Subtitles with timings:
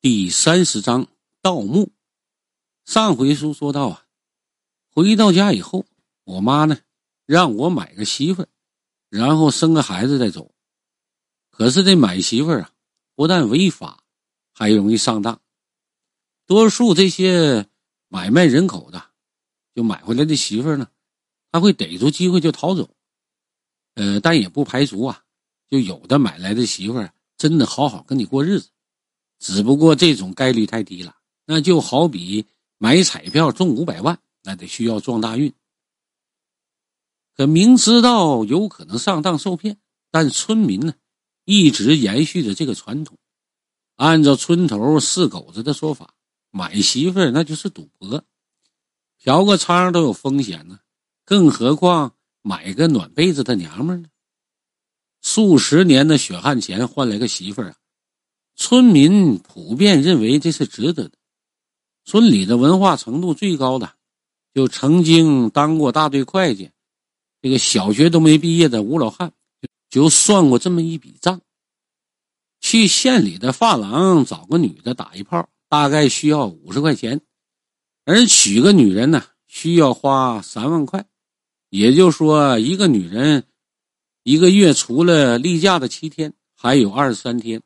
[0.00, 1.08] 第三十章
[1.42, 1.90] 盗墓。
[2.84, 4.06] 上回书说到啊，
[4.92, 5.86] 回到家以后，
[6.22, 6.78] 我妈呢
[7.26, 8.48] 让我买个媳妇儿，
[9.08, 10.54] 然后生个孩子再走。
[11.50, 12.70] 可是这买媳妇儿啊，
[13.16, 14.04] 不但违法，
[14.52, 15.40] 还容易上当。
[16.46, 17.66] 多数这些
[18.06, 19.10] 买卖人口的，
[19.74, 20.88] 就买回来的媳妇儿呢，
[21.50, 22.88] 他会逮住机会就逃走。
[23.94, 25.24] 呃，但也不排除啊，
[25.68, 28.70] 就有的买来的媳妇儿真的好好跟你过日子。
[29.38, 31.16] 只不过这种概率太低了，
[31.46, 32.46] 那就好比
[32.78, 35.52] 买彩票中五百万，那得需要撞大运。
[37.36, 39.78] 可明知道有可能上当受骗，
[40.10, 40.94] 但村民呢
[41.44, 43.16] 一直延续着这个传统。
[43.94, 46.14] 按照村头四狗子的说法，
[46.50, 48.24] 买媳妇那就是赌博，
[49.18, 50.80] 嫖个娼都有风险呢，
[51.24, 54.08] 更何况买个暖被子的娘们呢？
[55.20, 57.76] 数十年的血汗钱换来个媳妇儿啊！
[58.60, 61.12] 村民普遍认为这是值得的。
[62.04, 63.92] 村里的文化程度最高的，
[64.52, 66.72] 就曾经当过大队会计，
[67.40, 69.32] 这个小学都没毕业的吴老汉，
[69.88, 71.40] 就算过这么一笔账：
[72.60, 77.20] 去县里的发廊找个女的打一炮，大概需要五十块钱；
[78.04, 81.06] 而娶个女人呢，需要花三万块。
[81.70, 83.44] 也就是说，一个女人
[84.24, 87.62] 一个月除了例假的七天，还有二十三天。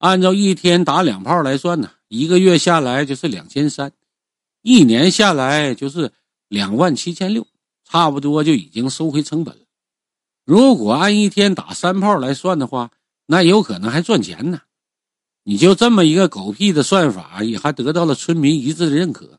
[0.00, 3.92] 按照一天打两炮来算呢，一个月下来就是两千三，
[4.62, 6.10] 一年下来就是
[6.48, 7.46] 两万七千六，
[7.84, 9.60] 差不多就已经收回成本了。
[10.46, 12.90] 如果按一天打三炮来算的话，
[13.26, 14.62] 那有可能还赚钱呢。
[15.44, 19.38] 你就这么一个狗屁的算法，也还得到了村民一致的认可。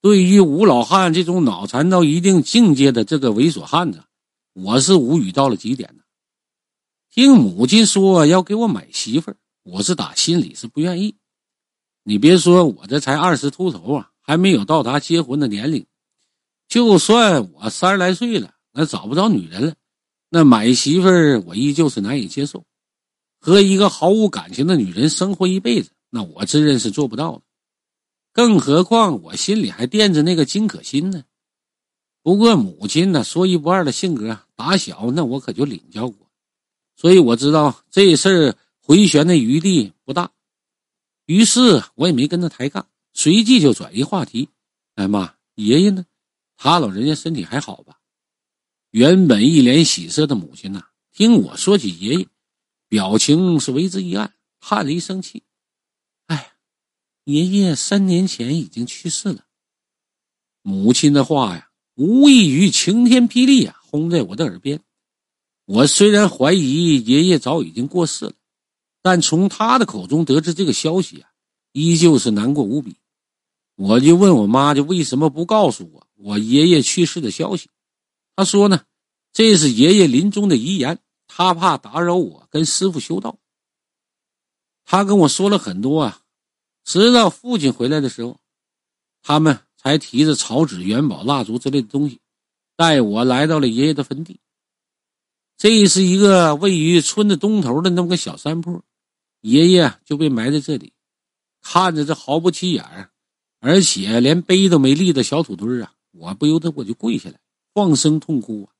[0.00, 4.02] 对于吴老汉这种脑残到一定境界的这个猥琐汉子，
[4.54, 6.05] 我是无语到了极点的。
[7.16, 11.16] 听母亲说要给我买媳妇儿，我是打心里是不愿意。
[12.02, 15.86] 你别说我这才二十出头啊，还没有到达结婚的年龄。
[16.68, 19.74] 就算我三十来岁了，那找不着女人了，
[20.28, 22.66] 那买媳妇儿我依旧是难以接受。
[23.40, 27.42] 和一个毫无感情的女人生活一辈子，那我自认是做不到的。
[28.34, 31.24] 更何况我心里还惦着那个金可心呢。
[32.22, 36.25] 不过母亲呢，说一不二的性格，打小那我可就领教过。
[36.96, 40.32] 所以我知道这事儿回旋的余地不大，
[41.26, 44.48] 于是我也没跟他抬杠，随即就转移话题。
[44.94, 46.06] 哎妈，爷爷呢？
[46.56, 48.00] 他老人家身体还好吧？
[48.92, 52.26] 原本一脸喜色的母亲呐，听我说起爷爷，
[52.88, 55.42] 表情是为之一暗，叹了一声气
[56.28, 56.54] ：“哎，
[57.24, 59.44] 爷爷三年前已经去世了。”
[60.62, 64.80] 母亲的话呀，无异于晴天霹雳呀，轰在我的耳边。
[65.66, 68.32] 我虽然怀疑爷爷早已经过世了，
[69.02, 71.28] 但从他的口中得知这个消息啊，
[71.72, 72.96] 依旧是难过无比。
[73.74, 77.68] 我就问我妈，就为什么不告诉我我爷爷去世的消息？
[78.36, 78.84] 他说呢，
[79.32, 83.38] 这是爷爷临终的遗言，他怕打扰我跟师傅修道。
[84.84, 86.20] 他跟我说了很多啊，
[86.84, 88.38] 直到父亲回来的时候，
[89.20, 92.20] 他们才提着草纸、元宝、蜡烛之类的东西，
[92.76, 94.38] 带我来到了爷爷的坟地。
[95.56, 98.84] 这是一个位于村子东头的那么个小山坡，
[99.40, 100.92] 爷爷就被埋在这里。
[101.62, 102.84] 看着这毫不起眼
[103.58, 107.40] 而且连碑都没立的小土堆啊，我不由得我就跪下来，
[107.74, 108.72] 放声痛哭啊。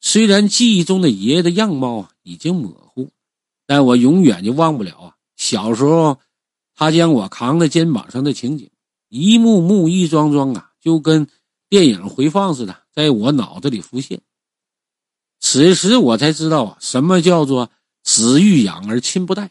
[0.00, 3.10] 虽然记忆中的爷爷的样貌啊已经模糊，
[3.66, 6.20] 但我永远就忘不了啊小时候
[6.74, 8.70] 他将我扛在肩膀上的情景，
[9.08, 11.26] 一幕幕、一桩桩啊，就跟
[11.70, 14.20] 电影回放似的，在我脑子里浮现。
[15.46, 17.70] 此时我才知道啊，什么叫做
[18.02, 19.50] 子欲养而亲不待。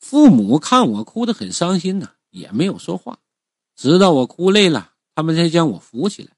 [0.00, 3.20] 父母看我哭得很伤心呢，也没有说话，
[3.76, 6.32] 直到我哭累了，他们才将我扶起来。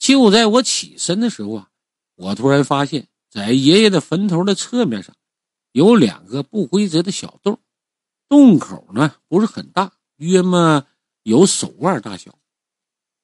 [0.00, 1.68] 就在我起身的时候啊，
[2.16, 5.14] 我突然发现，在爷爷的坟头的侧面上，
[5.70, 7.60] 有两个不规则的小洞，
[8.28, 10.84] 洞口呢不是很大，约么
[11.22, 12.36] 有手腕大小。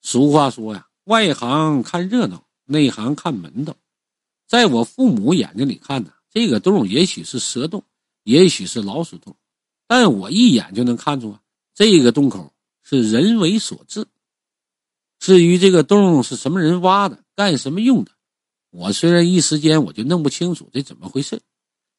[0.03, 3.77] 俗话说呀，外行看热闹，内行看门道。
[4.47, 7.85] 在我父母眼睛里看呢，这个洞也许是蛇洞，
[8.23, 9.37] 也许是老鼠洞，
[9.89, 11.41] 但我一眼就能看出啊，
[11.75, 14.07] 这个洞口是人为所致。
[15.19, 18.13] 至于这个洞是什么人挖的，干什么用的，
[18.71, 21.41] 我虽然一时间我就弄不清楚这怎么回事，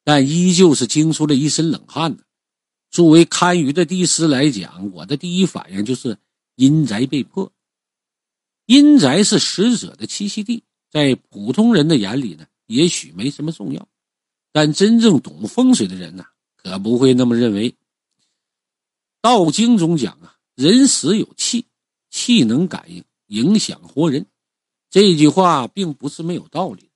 [0.04, 2.24] 但依旧是惊出了一身冷汗的。
[2.90, 6.16] 作为堪舆的帝师来讲，我的第一反应就是
[6.54, 7.52] 阴宅被破。
[8.64, 10.62] 阴宅是死者的栖息地。
[10.90, 13.88] 在普通人的眼里呢，也许没什么重要，
[14.52, 16.24] 但真正懂风水的人呢，
[16.56, 17.74] 可不会那么认为。
[19.20, 21.66] 道经中讲啊，人死有气，
[22.08, 24.26] 气能感应，影响活人。
[24.90, 26.88] 这句话并不是没有道理，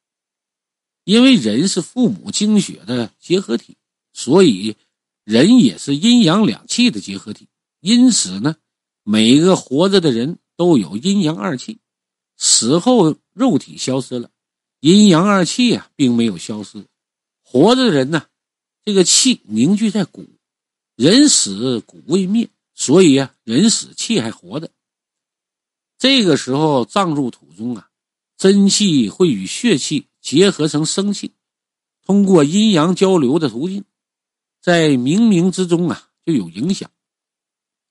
[1.05, 3.77] 因为人是父母精血的结合体，
[4.15, 4.77] 所以
[5.25, 7.49] 人也是阴阳两气的结合体。
[7.81, 8.57] 因此呢，
[9.03, 11.81] 每个活着的人都有阴阳二气，
[12.45, 14.29] 死后肉体消失了，
[14.81, 16.85] 阴阳二气啊并没有消失。
[17.41, 18.27] 活着的人呢，
[18.85, 20.27] 这个气凝聚在骨。
[20.97, 24.73] 人死骨未灭，所以啊，人死气还活着。
[25.97, 27.89] 这个时候葬入土中啊，
[28.37, 31.31] 真气会与血气结合成生气，
[32.05, 33.85] 通过阴阳交流的途径，
[34.61, 36.91] 在冥冥之中啊就有影响，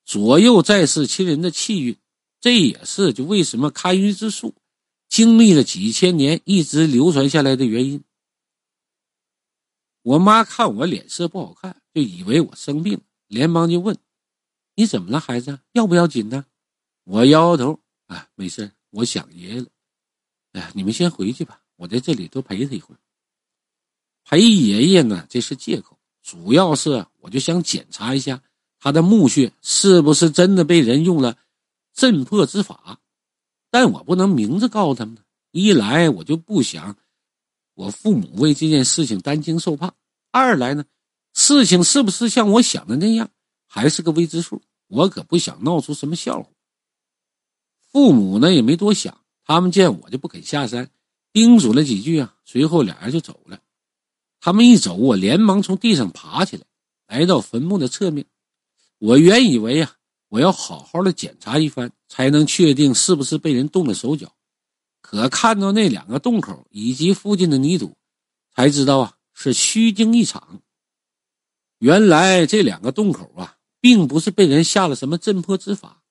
[0.03, 1.95] 左右在世亲人的气运。
[2.41, 4.53] 这也是就为什么看运之术
[5.07, 8.03] 经历了几千年一直流传下来的原因。
[10.01, 11.77] 我妈看我脸色不好看。
[11.93, 13.97] 就以为我生病，连忙就问
[14.75, 15.59] ：“你怎么了，孩子？
[15.73, 16.45] 要不要紧呢？”
[17.03, 17.77] 我摇摇头
[18.07, 19.67] ：“啊，没事，我想爷爷了。
[20.53, 22.97] 哎，你们先回去吧，我在这里多陪他一会儿。
[24.23, 28.41] 陪爷爷呢，这是借口，主要是我就想检查一下
[28.79, 31.37] 他的墓穴是不是真的被人用了
[31.93, 32.99] 镇破之法。
[33.69, 35.17] 但我不能明着告诉他们，
[35.51, 36.97] 一来我就不想
[37.73, 39.89] 我父母为这件事情担惊受怕；
[40.31, 40.85] 二来呢。”
[41.33, 43.29] 事情是不是像我想的那样，
[43.65, 44.61] 还是个未知数？
[44.87, 46.49] 我可不想闹出什么笑话。
[47.79, 50.91] 父母呢也没多想，他们见我就不肯下山，
[51.31, 53.61] 叮嘱了几句啊，随后俩人就走了。
[54.41, 56.65] 他们一走，我连忙从地上爬起来，
[57.07, 58.25] 来到坟墓的侧面。
[58.97, 59.95] 我原以为啊，
[60.31, 64.33] 我要好好的检查一番，才能确定是不是被人动了手脚。
[65.01, 67.97] 可看到那两个洞口以及附近的泥土，
[68.55, 70.61] 才知道啊，是虚惊一场。
[71.79, 76.01] 原来这两个洞口啊，并不是被人下了什么镇破之法，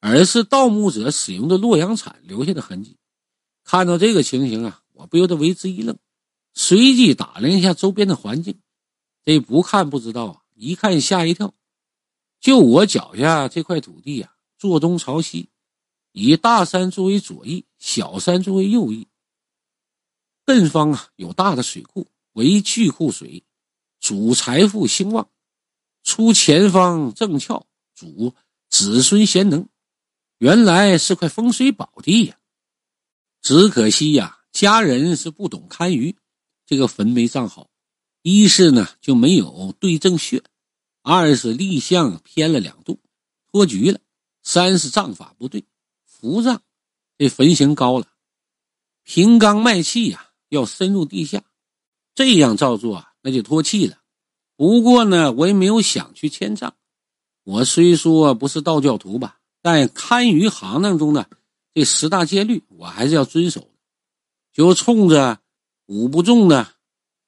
[0.00, 2.98] 而是盗墓者使用的洛阳铲留下的痕迹。
[3.64, 5.96] 看到这个情形啊，我不由得为之一愣，
[6.52, 8.60] 随即打量一下周边的环境。
[9.24, 11.54] 这不看不知道啊，一看吓一跳。
[12.40, 15.50] 就我脚下这块土地啊，坐东朝西，
[16.12, 19.06] 以大山作为左翼，小山作为右翼。
[20.46, 23.44] 艮方啊，有大的水库为巨库水。
[24.00, 25.28] 主财富兴旺，
[26.02, 27.64] 出前方正窍，
[27.94, 28.34] 主
[28.70, 29.68] 子孙贤能。
[30.38, 32.38] 原来是块风水宝地呀！
[33.42, 36.16] 只可惜呀，家人是不懂堪舆，
[36.64, 37.68] 这个坟没葬好。
[38.22, 40.42] 一是呢就没有对正穴，
[41.02, 43.00] 二是立向偏了两度，
[43.50, 43.98] 脱局了；
[44.42, 45.64] 三是葬法不对，
[46.04, 46.62] 伏葬。
[47.18, 48.06] 这坟形高了，
[49.02, 51.44] 平刚卖气呀，要深入地下，
[52.14, 53.06] 这样照做啊。
[53.22, 53.98] 那就脱气了。
[54.56, 56.74] 不过呢，我也没有想去迁葬。
[57.44, 61.28] 我虽说不是道教徒吧，但堪舆行当中的
[61.74, 63.68] 这十大戒律，我还是要遵守的。
[64.54, 65.38] 就冲着
[65.84, 66.72] 五不重的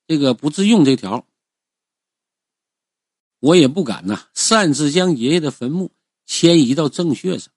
[0.07, 1.27] 这个不自用这条，
[3.43, 5.91] 我也不敢呐，擅自将爷爷的坟墓
[6.27, 7.53] 迁移到正穴上。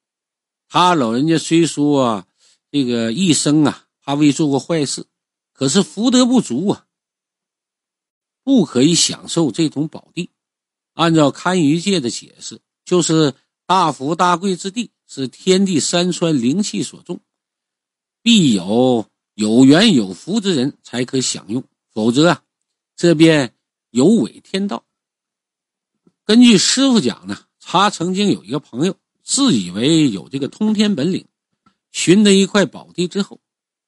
[0.67, 2.27] 他老人家虽说啊
[2.71, 5.05] 这个一生啊，他未做过坏事，
[5.53, 6.87] 可是福德不足啊。
[8.43, 10.31] 不可以享受这种宝地。
[10.93, 13.35] 按照堪舆界的解释，就是
[13.67, 17.19] 大福大贵之地，是天地山川灵气所种，
[18.23, 19.05] 必有
[19.35, 22.43] 有缘有福之人才可享用，否则啊，
[22.95, 23.53] 这便
[23.91, 24.84] 有违天道。
[26.25, 31.27] 根据师傅讲呢，他曾经有一个朋友，自以为有这个通天本领，
[31.91, 33.39] 寻得一块宝地之后，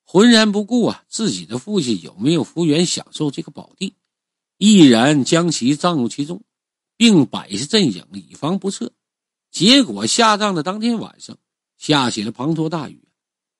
[0.03, 3.95] 浑然不顾啊自己的父亲有没有福缘享受这个宝地。
[4.59, 6.43] 毅然将其葬入其中，
[6.95, 8.93] 并摆下阵营，以防不测。
[9.49, 11.39] 结果下葬的当天晚上，
[11.79, 13.07] 下起了滂沱大雨，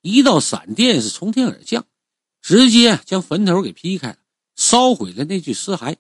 [0.04, 1.84] 一道闪电是从天而降，
[2.44, 4.18] 直接将坟头给劈开了，
[4.56, 5.96] 烧毁了那具尸骸。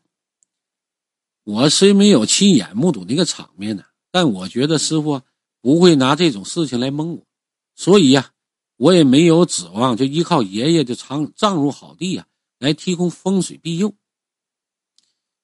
[1.47, 5.21] 我虽没有亲眼目睹那个场面呢，但我觉得师傅
[5.61, 7.25] 不会拿这种事情来蒙我，
[7.73, 8.31] 所以呀，
[8.75, 12.27] 我也没有指望就依靠爷爷的藏葬入好地呀
[12.59, 13.93] 来提供风水庇佑。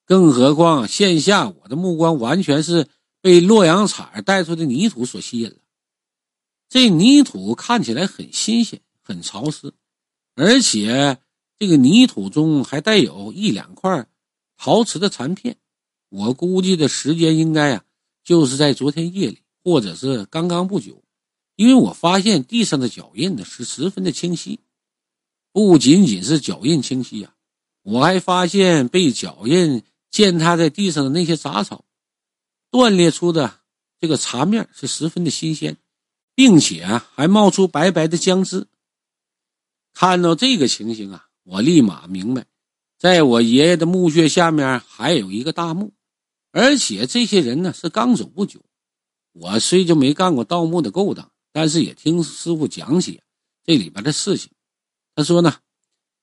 [0.04, 2.90] 更何况，现下我的目光完全是
[3.22, 5.56] 被洛阳铲带出的泥土所吸引了。
[6.68, 9.74] 这泥土看起来很新鲜、很潮湿，
[10.36, 11.18] 而且
[11.58, 14.06] 这个泥土中还带有一两块
[14.58, 15.56] 陶瓷的残片。
[16.14, 17.84] 我估计的时间应该啊，
[18.24, 21.04] 就是在昨天夜里，或者是刚刚不久，
[21.56, 24.60] 因为我发现地上的脚印呢是十分的清晰，
[25.52, 27.34] 不仅仅是脚印清晰呀，
[27.82, 29.84] 我还发现被脚印。
[30.12, 31.86] 践踏在地上的那些杂草，
[32.70, 33.62] 断裂出的
[34.00, 35.76] 这个茶面是十分的新鲜，
[36.36, 38.68] 并且啊还冒出白白的浆汁。
[39.92, 42.46] 看到这个情形啊，我立马明白，
[43.00, 45.92] 在我爷爷的墓穴下面还有一个大墓，
[46.54, 48.62] 而且这些人呢是刚走不久。
[49.32, 53.20] 我虽就没干过盗墓的勾当，但是也听师傅讲起
[53.64, 54.52] 这里边的事情。
[55.16, 55.58] 他说呢，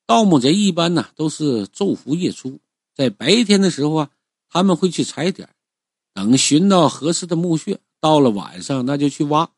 [0.07, 2.61] 盗墓贼一般呢都是昼伏夜出，
[2.95, 4.09] 在白天的时候啊，
[4.49, 5.49] 他们会去踩点，
[6.13, 9.51] 等寻到合适的墓穴，到了晚上那就去挖。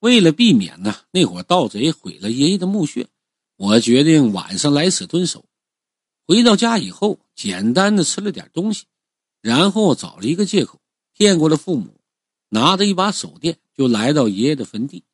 [0.00, 3.08] 为了避免呢，那伙盗贼毁了爷爷的墓穴，
[3.56, 5.46] 我决定晚上来此蹲守。
[6.26, 8.84] 回到家以后，简单的吃了点东西，
[9.40, 10.80] 然后找了一个借口
[11.12, 12.00] 骗过了父母，
[12.48, 15.04] 拿着一把手电就来到爷爷的坟地。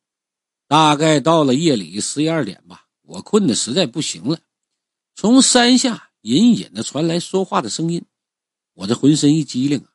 [0.67, 4.39] 大概到了夜里十一二点吧，我困得实在不行了。
[5.15, 8.03] 从山下隐隐的传来说话的声音，
[8.73, 9.89] 我这浑身一激灵啊，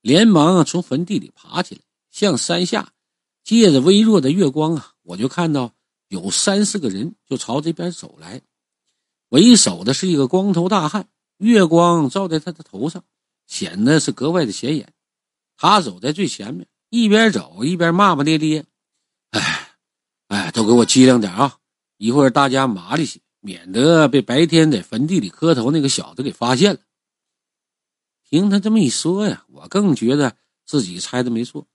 [0.00, 2.92] 连忙从坟地里爬起来，向山下。
[3.44, 5.72] 借着微弱的月光啊，我就看到
[6.08, 8.42] 有三四个人就朝这边走来。
[9.28, 13.04] 为首的是一个光头大汉，月光照在他的头上，
[13.46, 14.92] 显得是格外的显眼。
[15.56, 18.64] 他走在最前面，一边走一边骂骂咧咧
[19.30, 19.70] ：“哎，
[20.28, 21.58] 哎，都给我机灵点啊！
[21.96, 26.80] 一会儿大家麻利些，免得被白天在坟地里磕头那个小子给发现了。”
[28.28, 30.36] 听他这么一说呀，我更觉得
[30.66, 31.66] 自己猜的没错。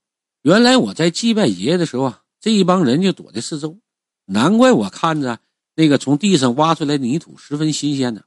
[0.42, 3.80] 原来我在祭拜爷爷的时候啊，这一帮人就躲在四周，
[4.26, 5.40] 难怪我看着
[5.76, 8.24] 那个从地上挖出来的泥土十分新鲜呢。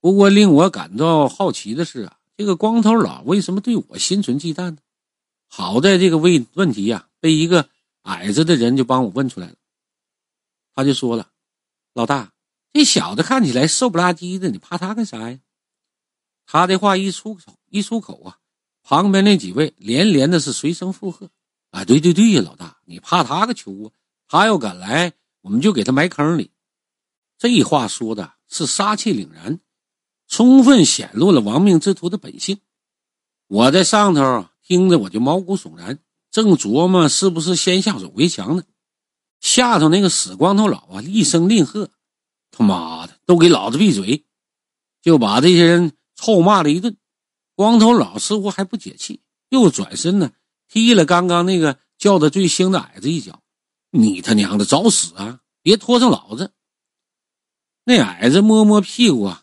[0.00, 4.78] 不过令我感到好奇的是啊，这个光头佬为什么对我心存忌惮呢？
[5.46, 7.68] 好在这个问问题呀，被一个
[8.04, 9.56] 矮子的人就帮我问出来了。
[10.74, 11.32] 他就说了
[11.92, 12.32] ：“老大，
[12.72, 15.38] 这小子看起来瘦不拉几的，你怕他干啥呀？”
[16.48, 18.38] 他的话一出口一出口啊。
[18.82, 21.28] 旁边那几位连连的是随声附和，
[21.72, 23.92] 啊，对对对呀，老大，你怕他个球啊？
[24.26, 26.52] 他要敢来，我们就给他埋坑里。
[27.36, 29.60] 这话说的是杀气凛然，
[30.30, 32.60] 充分显露了亡命之徒的本性。
[33.48, 35.98] 我在上头听着，我就毛骨悚然，
[36.30, 38.62] 正琢磨是不是先下手为强呢。
[39.40, 41.90] 下头那个死光头佬啊，一声令喝
[42.52, 44.24] ：“他妈的，都给老子闭嘴！”
[45.02, 46.96] 就把这些人臭骂了一顿。
[47.56, 50.30] 光头佬似乎还不解气，又转身呢，
[50.68, 53.42] 踢了刚刚那个叫的最凶的矮子一脚。
[53.90, 55.40] 你他娘的找死啊！
[55.60, 56.52] 别拖上老子！
[57.82, 59.39] 那矮子摸摸屁股啊，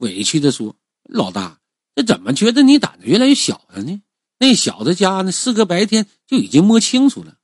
[0.00, 0.76] 委屈的说
[1.08, 1.60] ：“老大，
[1.94, 4.02] 这怎么觉得你胆子越来越小了呢？
[4.38, 7.36] 那小子家呢，四哥白天就已经摸清楚了。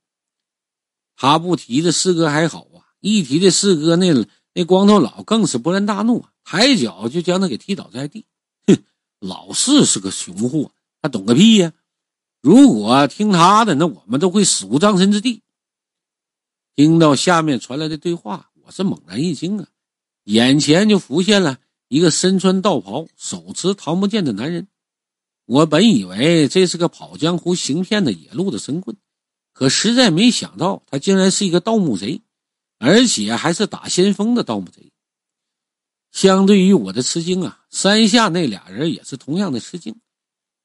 [1.15, 4.11] 他不提这四哥还好啊，一提这四哥，那
[4.53, 8.25] 那光头佬更是勃然大怒，抬脚就将他给踢倒在地。”
[8.67, 8.77] 哼
[9.19, 10.71] 老四是个穷货，
[11.01, 11.73] 他懂个屁呀！
[12.41, 15.43] 如果听他的，那我们都会死无葬身之地。
[16.75, 19.67] 听到下面传来的对话，我是猛然一惊啊！
[20.23, 24.67] 眼前就浮现了一个身穿道袍、手持桃木剑的男人。
[25.45, 28.97] 我本以为这是个跑江湖行骗的野路的神棍，
[29.53, 32.21] 可实在没想到他竟然是一个盗墓贼，
[32.79, 34.91] 而且还是打先锋的盗墓贼。
[36.11, 39.95] 相对于我的吃惊啊，山下那俩人也是同样的吃惊。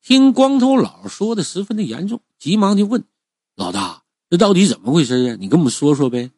[0.01, 3.05] 听光头佬说的十分的严重，急忙就问
[3.55, 5.37] ：“老大，这到底怎么回事啊？
[5.39, 6.33] 你跟我们说说呗。”